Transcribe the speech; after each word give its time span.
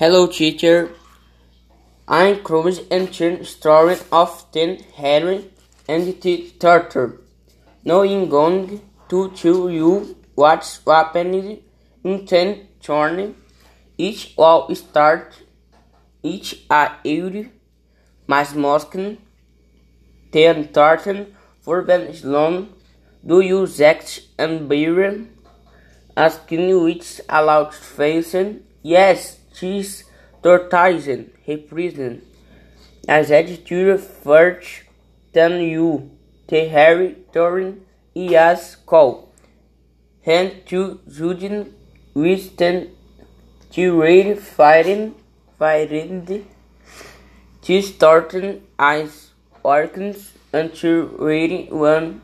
Hello, 0.00 0.28
teacher. 0.28 0.94
I'm 2.06 2.44
Cruz 2.44 2.82
and 2.88 3.12
turn 3.12 3.44
story 3.44 3.96
of 4.12 4.44
ten 4.52 4.76
Harry 4.94 5.50
and 5.88 6.06
the 6.22 6.52
turtle. 6.60 7.14
Now 7.84 8.02
I'm 8.02 8.28
going 8.28 8.80
to 9.08 9.30
tell 9.32 9.68
you 9.68 10.14
what's 10.36 10.78
happening 10.86 11.64
in 12.04 12.26
ten 12.26 12.68
journey. 12.80 13.34
Each 13.96 14.34
all 14.36 14.72
start, 14.76 15.34
each 16.22 16.64
a 16.70 16.92
euro, 17.02 17.46
mas 18.28 18.52
mosken, 18.52 19.18
ten 20.30 20.68
turtle, 20.68 21.26
for 21.60 21.82
ben 21.82 22.14
long, 22.22 22.68
do 23.26 23.40
you 23.40 23.66
act 23.82 24.20
and 24.38 24.68
beer? 24.68 25.26
Asking 26.16 26.84
which 26.84 27.20
allowed 27.28 27.74
facing, 27.74 28.62
yes, 28.80 29.37
she's 29.58 30.04
tortoise, 30.42 31.08
represent 31.46 32.24
as 33.08 33.30
editor 33.30 33.98
first 33.98 34.82
than 35.32 35.60
you, 35.60 36.10
the 36.48 36.68
Harry 36.68 37.16
Torin 37.32 37.80
as 38.34 38.76
call. 38.76 39.32
Hand 40.22 40.62
to 40.66 41.00
Judin 41.08 41.74
Winston 42.14 42.90
to 43.72 44.00
read 44.00 44.38
fighting 44.38 45.14
fighting 45.58 46.44
to 47.62 47.82
starting 47.82 48.62
as 48.78 49.30
organs 49.62 50.32
and 50.52 50.74
to 50.74 50.92
reading 51.18 51.76
one 51.78 52.22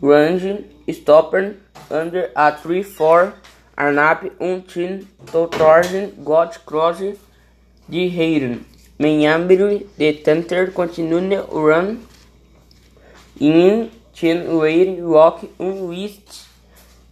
range 0.00 0.64
stopping 0.92 1.60
under 1.90 2.30
a 2.34 2.56
tree 2.62 2.82
for 2.82 3.34
Arnap, 3.78 4.24
Untin, 4.40 5.06
Totorgen, 5.26 6.12
Cross 6.66 6.98
De 7.88 8.08
Heiren, 8.10 8.64
Menambri, 8.98 9.86
De 9.96 10.12
Tenter, 10.14 10.72
Continune, 10.72 11.44
Uran, 11.44 11.98
In, 13.38 13.88
Tin, 14.12 14.58
Weir, 14.58 14.98
um 14.98 15.48
Unwist, 15.60 16.48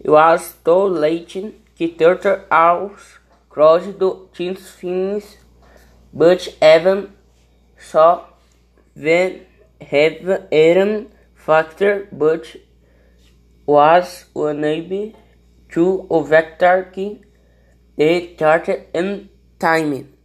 Was, 0.02 0.56
To, 0.64 0.88
Leitin, 0.88 1.52
Kitterter, 1.78 2.40
Aus, 2.50 3.20
Cross 3.48 3.84
Do, 4.00 4.28
Tins, 4.34 4.68
Fins, 4.68 5.36
But, 6.12 6.52
Evan, 6.60 7.12
So, 7.78 8.24
Ven, 8.96 9.42
Have, 9.80 10.48
Eren, 10.50 11.06
Factor, 11.36 12.08
But, 12.10 12.56
Was, 13.66 14.24
Wannabe, 14.34 15.14
to 15.76 16.06
overtake 16.08 17.22
the 17.96 18.34
target 18.38 18.90
in 18.94 19.28
time. 19.58 20.15